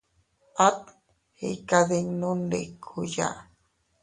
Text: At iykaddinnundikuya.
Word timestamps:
At 0.67 0.81
iykaddinnundikuya. 1.49 3.27